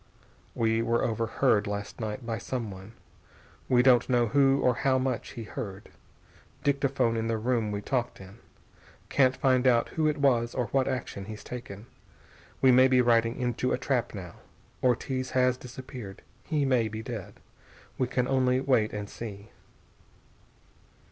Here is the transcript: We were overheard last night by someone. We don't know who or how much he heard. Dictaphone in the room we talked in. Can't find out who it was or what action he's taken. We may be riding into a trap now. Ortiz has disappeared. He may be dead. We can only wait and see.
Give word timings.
We 0.55 0.81
were 0.81 1.03
overheard 1.03 1.67
last 1.67 1.99
night 2.01 2.25
by 2.25 2.39
someone. 2.39 2.93
We 3.69 3.83
don't 3.83 4.09
know 4.09 4.25
who 4.29 4.59
or 4.63 4.73
how 4.77 4.97
much 4.97 5.33
he 5.33 5.43
heard. 5.43 5.89
Dictaphone 6.63 7.15
in 7.15 7.27
the 7.27 7.37
room 7.37 7.69
we 7.71 7.81
talked 7.83 8.19
in. 8.19 8.39
Can't 9.09 9.37
find 9.37 9.67
out 9.67 9.89
who 9.89 10.07
it 10.07 10.17
was 10.17 10.55
or 10.55 10.65
what 10.69 10.87
action 10.87 11.25
he's 11.25 11.43
taken. 11.43 11.85
We 12.63 12.71
may 12.71 12.87
be 12.87 12.99
riding 12.99 13.39
into 13.39 13.73
a 13.73 13.77
trap 13.77 14.15
now. 14.15 14.37
Ortiz 14.81 15.29
has 15.37 15.55
disappeared. 15.55 16.23
He 16.45 16.65
may 16.65 16.87
be 16.87 17.03
dead. 17.03 17.35
We 17.99 18.07
can 18.07 18.27
only 18.27 18.59
wait 18.59 18.93
and 18.93 19.07
see. 19.07 19.51